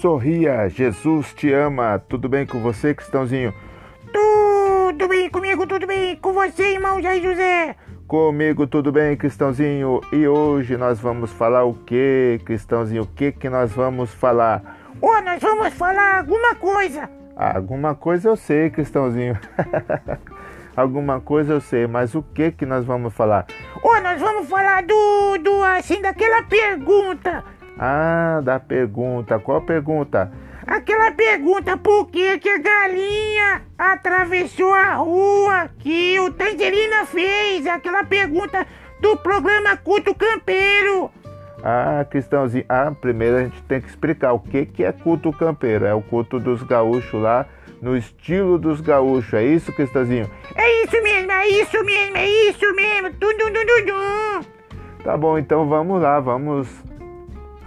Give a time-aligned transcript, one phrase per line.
[0.00, 1.98] Sorria, Jesus te ama.
[2.08, 3.52] Tudo bem com você, Cristãozinho?
[4.12, 7.74] Tudo bem comigo, tudo bem com você, irmão Jair José?
[8.06, 10.00] Comigo tudo bem, Cristãozinho?
[10.12, 13.02] E hoje nós vamos falar o que, Cristãozinho?
[13.02, 14.78] O que que nós vamos falar?
[15.00, 17.10] Ô, nós vamos falar alguma coisa.
[17.34, 19.36] Alguma coisa eu sei, Cristãozinho.
[20.76, 23.46] alguma coisa eu sei, mas o que que nós vamos falar?
[23.82, 27.44] Ô, nós vamos falar do, do, assim, daquela pergunta.
[27.78, 29.38] Ah, da pergunta.
[29.38, 30.32] Qual pergunta?
[30.66, 37.66] Aquela pergunta por que que a galinha atravessou a rua que o Tangerina fez.
[37.66, 38.66] Aquela pergunta
[39.00, 41.10] do programa Culto Campeiro.
[41.62, 42.64] Ah, Cristãozinho.
[42.68, 45.86] Ah, primeiro a gente tem que explicar o que que é culto campeiro.
[45.86, 47.46] É o culto dos gaúchos lá,
[47.80, 49.34] no estilo dos gaúchos.
[49.34, 50.30] É isso, Cristãozinho?
[50.54, 53.10] É isso mesmo, é isso mesmo, é isso mesmo.
[53.14, 54.58] Tum, tum, tum, tum, tum.
[55.02, 56.68] Tá bom, então vamos lá, vamos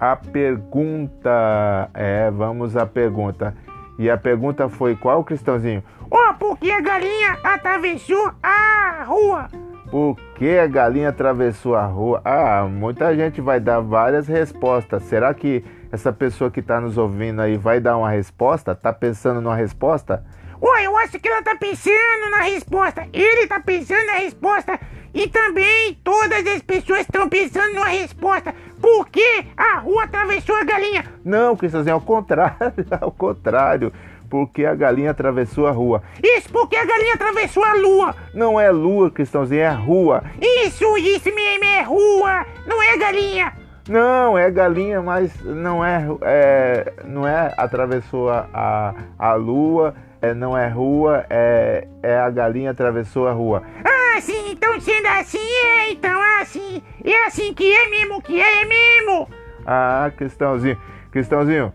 [0.00, 1.90] à pergunta.
[1.94, 3.54] É, vamos à pergunta.
[3.98, 5.82] E a pergunta foi qual, Cristãozinho?
[6.10, 9.48] Ó, por que a galinha atravessou a rua?
[9.90, 12.20] Por que a galinha atravessou a rua?
[12.24, 15.02] Ah, muita gente vai dar várias respostas.
[15.04, 18.74] Será que essa pessoa que está nos ouvindo aí vai dar uma resposta?
[18.74, 20.24] Tá pensando numa resposta?
[20.60, 23.06] Ó, eu acho que ela tá pensando na resposta.
[23.12, 24.78] Ele tá pensando na resposta.
[25.14, 28.54] E também todas as pessoas estão pensando na resposta.
[28.80, 31.04] Por que a rua atravessou a galinha?
[31.24, 32.56] Não, Cristãozinho, ao contrário,
[33.00, 33.92] ao contrário.
[34.30, 36.02] Porque a galinha atravessou a rua.
[36.22, 38.14] Isso, porque a galinha atravessou a lua.
[38.34, 40.22] Não é lua, Cristãozinho, é rua.
[40.40, 42.44] Isso, isso mesmo, é rua.
[42.66, 43.52] Não é galinha.
[43.88, 50.34] Não, é galinha, mas não é, é não é atravessou a, a, a lua, é,
[50.34, 53.62] não é rua, é, é a galinha atravessou a rua.
[53.82, 56.82] Ah, sim, então sendo assim, é, então é assim.
[57.04, 59.28] É assim que é mesmo, que é, é mesmo.
[59.66, 61.72] Ah, Cristãozinho, Cristãozinho,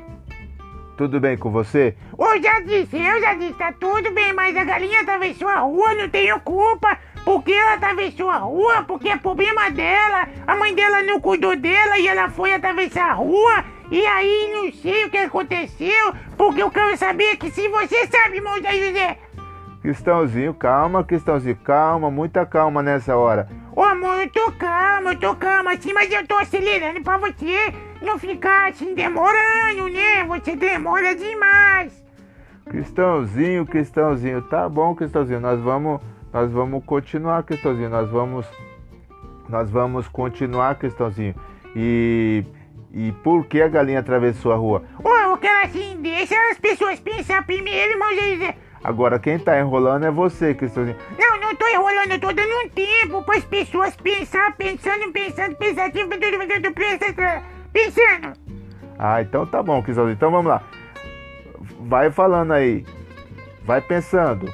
[0.97, 1.95] tudo bem com você?
[2.17, 5.95] Eu já disse, eu já disse, tá tudo bem, mas a galinha atravessou a rua,
[5.95, 6.97] não tenho culpa.
[7.25, 10.27] Porque ela atravessou a rua, porque é problema dela.
[10.45, 13.63] A mãe dela não cuidou dela e ela foi atravessar a rua.
[13.89, 18.37] E aí não sei o que aconteceu, porque eu quero saber que se você sabe,
[18.37, 19.17] irmão José.
[19.83, 23.49] Cristãozinho, calma, Cristãozinho, calma, muita calma nessa hora.
[23.75, 27.73] Ô amor, eu tô calma, eu tô calma assim, mas eu tô acelerando pra você
[28.01, 30.23] não ficar assim demorando, né?
[30.25, 32.01] Você demora demais.
[32.65, 35.99] Cristãozinho, Cristãozinho, tá bom, Cristãozinho, nós vamos,
[36.31, 38.47] nós vamos continuar, Cristãozinho, nós vamos,
[39.49, 41.35] nós vamos continuar, Cristãozinho.
[41.75, 42.45] E,
[42.93, 44.83] e por que a galinha atravessou a rua?
[45.03, 48.55] Ô, eu quero assim, deixa as pessoas pensar primeiro, irmão José.
[48.83, 50.97] Agora quem tá enrolando é você, Cristãozinho.
[51.17, 55.55] Não, não tô enrolando, eu tô dando um tempo para as pessoas pensar, pensando, pensando,
[55.55, 56.09] pensativo,
[57.71, 58.33] pensando.
[58.99, 60.15] Ah, então tá bom, Cristãozinho.
[60.15, 60.61] Então vamos lá.
[61.79, 62.85] Vai falando aí.
[63.63, 64.53] Vai pensando.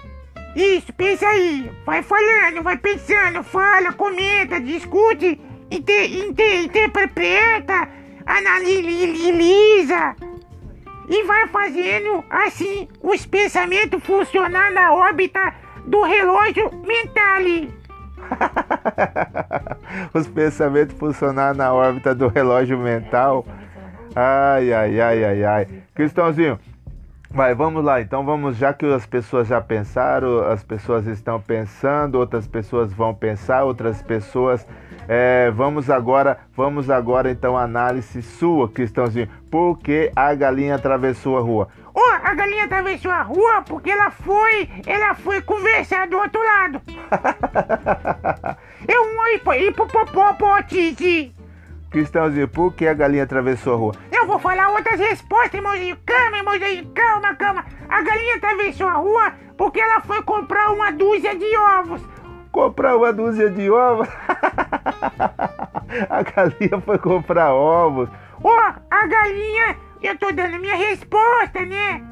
[0.56, 1.72] Isso, pensa aí.
[1.86, 5.42] Vai falando, vai pensando, fala, comenta, discute,
[5.72, 7.90] inter, inter, interpreta,
[8.26, 10.16] analisa.
[11.10, 15.54] E vai fazendo assim os pensamentos funcionar na órbita
[15.86, 17.42] do relógio mental.
[20.14, 23.44] Os pensamentos funcionar na órbita do relógio mental.
[24.16, 25.68] Ai, ai, ai, ai, ai.
[25.96, 26.60] Cristãozinho,
[27.30, 28.02] vai, vamos lá.
[28.02, 33.14] Então vamos, já que as pessoas já pensaram, as pessoas estão pensando, outras pessoas vão
[33.14, 34.66] pensar, outras pessoas.
[35.08, 39.30] É, vamos agora, vamos agora então análise sua, Cristãozinho.
[39.50, 41.68] Por que a galinha atravessou a rua?
[41.94, 46.82] Oh, a galinha atravessou a rua porque ela foi, ela foi conversar do outro lado.
[48.88, 49.10] Eu
[49.74, 51.39] popopó, Titi.
[51.90, 53.94] Cristãozinho, por que a galinha atravessou a rua?
[54.12, 55.98] Eu vou falar outras respostas, irmãozinho.
[56.06, 56.92] Calma, irmãozinho.
[56.94, 57.66] Calma, calma.
[57.90, 62.02] A galinha atravessou a rua porque ela foi comprar uma dúzia de ovos.
[62.52, 64.08] Comprar uma dúzia de ovos?
[66.10, 68.08] a galinha foi comprar ovos.
[68.44, 72.04] Ó, oh, a galinha, eu tô dando minha resposta, né?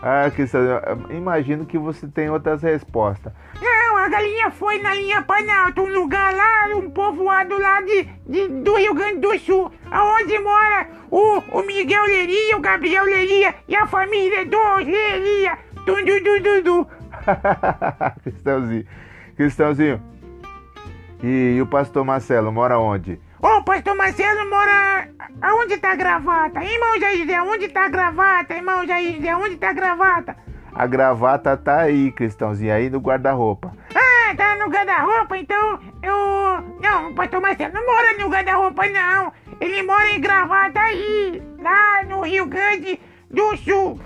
[0.00, 3.32] Ah, Cristãozinho, imagino que você tem outras respostas.
[3.60, 3.73] Não, a
[4.14, 8.94] galinha foi na linha Planalto, um lugar lá, um povoado lá de, de, do Rio
[8.94, 14.44] Grande do Sul, aonde mora o, o Miguel Leria, o Gabriel Leria e a família
[14.46, 15.58] dos Leria.
[15.84, 16.86] Tum, du, du, du, du.
[18.22, 18.86] Cristãozinho,
[19.36, 20.02] Cristãozinho.
[21.20, 23.20] E, e o pastor Marcelo mora onde?
[23.42, 25.08] Ô, o pastor Marcelo mora.
[25.42, 26.62] Aonde tá a gravata?
[26.62, 28.54] Irmão Jair, onde tá a gravata?
[28.54, 30.36] Irmão Jair, onde tá a gravata?
[30.74, 33.72] A gravata tá aí, Cristãozinho, aí no guarda-roupa.
[33.94, 36.64] Ah, tá no guarda-roupa, então eu.
[36.80, 39.32] Não, o pastor Marcelo não mora no guarda-roupa, não.
[39.60, 42.98] Ele mora em gravata aí, lá no Rio Grande
[43.30, 44.00] do Sul.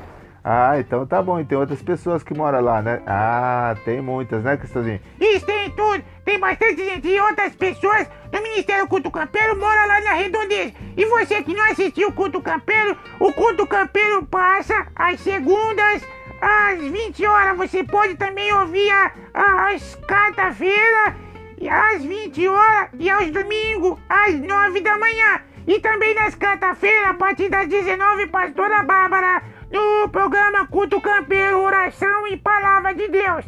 [0.44, 1.40] Ah, então tá bom.
[1.40, 3.02] E tem outras pessoas que moram lá, né?
[3.06, 5.00] Ah, tem muitas, né, Cristãozinho?
[5.18, 6.04] Isso tem tudo.
[6.24, 10.74] Tem bastante gente e outras pessoas do Ministério Culto Campeiro moram lá na Redondeza.
[10.96, 16.06] E você que não assistiu o Culto Campeiro, o Culto Campeiro passa às segundas
[16.40, 17.56] às 20 horas.
[17.56, 21.28] Você pode também ouvir a, a, às quarta-feira
[21.68, 25.40] às 20 horas e aos domingos às 9 da manhã.
[25.66, 32.26] E também nas quarta-feira, a partir das 19, Pastora Bárbara no programa Culto Campeiro, Oração
[32.28, 33.44] e Palavra de Deus.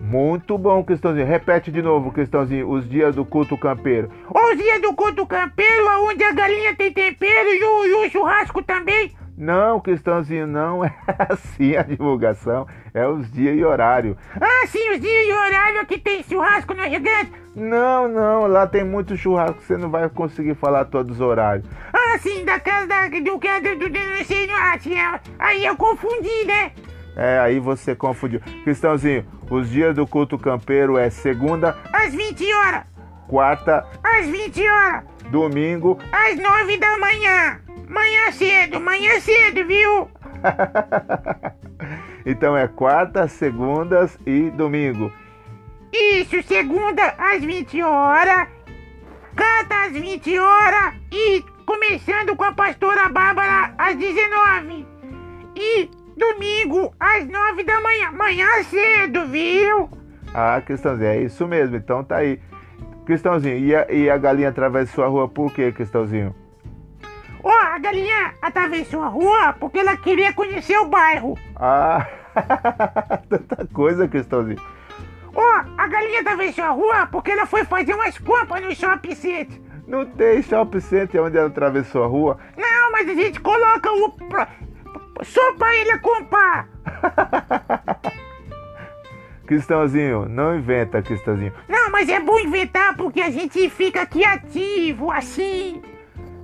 [0.00, 1.26] Muito bom, Cristãozinho.
[1.26, 4.10] Repete de novo, Cristãozinho, os dias do culto campeiro.
[4.28, 8.62] Os dias do culto campeiro, onde a galinha tem tempero e o, e o churrasco
[8.62, 9.14] também.
[9.40, 10.94] Não, Cristãozinho, não é
[11.30, 12.66] assim a divulgação.
[12.92, 14.14] É os dias e horário.
[14.38, 17.32] Ah, sim, os dias e horário que tem churrasco no gigante.
[17.56, 21.66] Não, não, lá tem muito churrasco, você não vai conseguir falar todos os horários.
[21.90, 24.94] Ah, sim, da casa da, do que do, sei, assim,
[25.38, 26.72] aí eu confundi, né?
[27.16, 28.40] É, aí você confundiu.
[28.62, 32.82] Cristãozinho, os dias do culto campeiro é segunda às 20 horas,
[33.26, 37.69] quarta às 20 horas, domingo às 9 da manhã.
[37.90, 40.08] Manhã cedo, manhã cedo, viu?
[42.24, 45.12] então é quarta, segundas e domingo.
[45.92, 48.46] Isso, segunda às 20 horas,
[49.36, 54.86] quarta às 20 horas e começando com a pastora Bárbara às 19.
[55.56, 58.12] E domingo às 9 da manhã.
[58.12, 59.90] Manhã cedo, viu?
[60.32, 61.74] Ah, Cristãozinho, é isso mesmo.
[61.74, 62.38] Então tá aí.
[63.04, 66.32] Cristãozinho, e a, e a galinha atravessou a rua por quê, Cristãozinho?
[67.90, 71.36] Galinha atravessou a rua porque ela queria conhecer o bairro.
[71.56, 72.06] Ah,
[73.28, 74.62] tanta coisa, Cristãozinho.
[75.34, 79.14] Ó, oh, a galinha atravessou a rua porque ela foi fazer umas compras no shopping
[79.16, 79.60] center.
[79.88, 82.38] Não tem shopping center onde ela atravessou a rua?
[82.56, 84.14] Não, mas a gente coloca o...
[85.24, 86.68] Só pra ele comprar.
[89.48, 91.52] Cristãozinho, não inventa, Cristãozinho.
[91.68, 95.82] Não, mas é bom inventar porque a gente fica criativo, assim.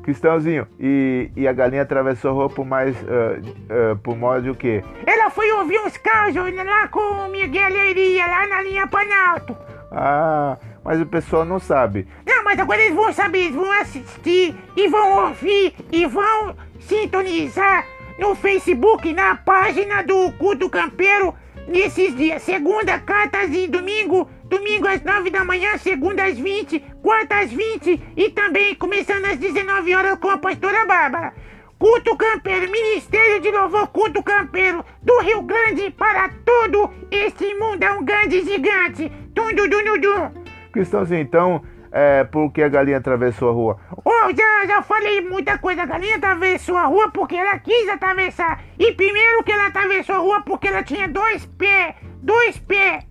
[0.07, 2.97] Cristãozinho, e, e a galinha atravessou a rua por mais.
[3.03, 4.85] Uh, uh, por modo o quê?
[5.05, 9.57] Ela foi ouvir uns casos lá com o Miguel Leiria, lá na linha Panalto.
[9.91, 12.07] Ah, mas o pessoal não sabe.
[12.25, 17.85] Não, mas agora eles vão saber, eles vão assistir e vão ouvir e vão sintonizar
[18.17, 21.35] no Facebook, na página do Culto Campeiro
[21.67, 22.43] nesses dias.
[22.43, 24.29] Segunda, cartas e domingo.
[24.45, 29.39] Domingo às 9 da manhã, segunda às 20, quarta às 20 e também começando às
[29.39, 31.35] 19 horas com a pastora Bárbara.
[31.79, 37.93] Culto Campeiro, Ministério de Louvor Culto Campeiro, do Rio Grande para todo este mundo é
[37.93, 39.13] um grande gigante.
[39.35, 40.43] Tum, dum, dum, dum.
[40.73, 41.63] Cristãozinho, então,
[41.99, 43.79] é porque a galinha atravessou a rua?
[44.05, 45.85] Oh, já, já falei muita coisa.
[45.85, 48.63] A galinha atravessou a rua porque ela quis atravessar.
[48.79, 51.95] E primeiro que ela atravessou a rua porque ela tinha dois pés.
[52.23, 53.03] Dois pés.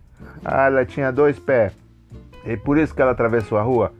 [0.44, 1.74] Ah, ela tinha dois pés.
[2.46, 3.92] E por isso que ela atravessou a rua?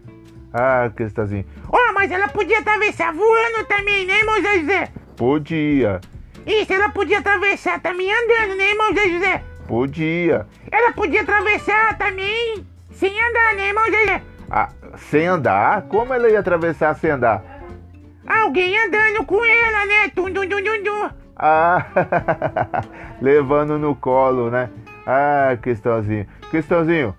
[0.54, 1.46] Ah, Cristãozinho.
[1.68, 4.90] Oh, mas ela podia atravessar voando também, né, irmão José?
[5.18, 6.00] Podia.
[6.46, 9.44] Isso, ela podia atravessar também andando, né, irmão José?
[9.68, 10.46] Podia.
[10.72, 14.22] Ela podia atravessar também sem andar, né, irmão José?
[14.50, 15.84] Ah, sem andar?
[15.84, 17.44] Como ela ia atravessar sem andar?
[18.28, 20.10] Alguém andando com ela, né?
[20.16, 21.10] Tum, dum, dum, dum, dum.
[21.36, 21.86] Ah,
[23.22, 24.70] levando no colo, né?
[25.06, 26.26] Ah, Cristãozinho.
[26.50, 27.16] Cristãozinho,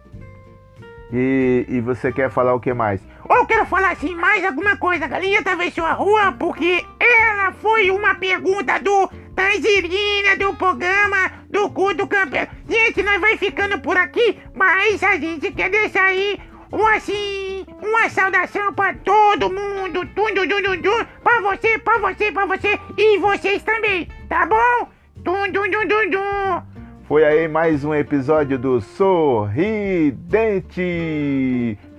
[1.12, 3.00] e, e você quer falar o que mais?
[3.28, 5.04] Eu quero falar assim mais alguma coisa.
[5.04, 11.70] A galinha atravessou a rua porque ela foi uma pergunta do Tangerina do programa do
[11.70, 12.46] Culto Campeão.
[12.68, 16.40] Gente, nós vai ficando por aqui, mas a gente quer deixar aí
[16.72, 22.46] um assim, uma saudação para todo mundo, tudo, tudo, tudo, para você, para você, para
[22.46, 24.88] você e vocês também, tá bom?
[25.22, 25.62] Tum, tum,
[26.10, 26.62] tum.
[27.06, 30.18] Foi aí mais um episódio do Sorridente.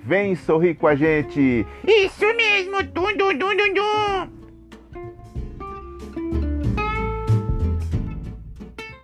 [0.04, 1.66] Vem sorrir com a gente.
[1.86, 4.30] Isso mesmo, tum, tum, tum.